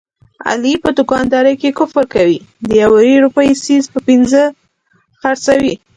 علي 0.49 0.73
په 0.83 0.89
دوکاندارۍ 0.97 1.55
کې 1.61 1.75
کفر 1.79 2.03
کوي، 2.13 2.37
د 2.67 2.69
یوې 2.83 3.11
روپۍ 3.23 3.49
څیز 3.63 3.83
په 3.93 3.99
پینځه 4.07 4.43
خرڅوي. 5.21 5.73